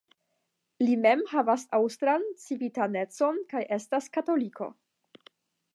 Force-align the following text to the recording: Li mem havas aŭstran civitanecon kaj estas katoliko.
Li 0.83 0.95
mem 1.01 1.21
havas 1.33 1.65
aŭstran 1.79 2.25
civitanecon 2.45 3.39
kaj 3.53 3.63
estas 3.79 4.13
katoliko. 4.19 4.73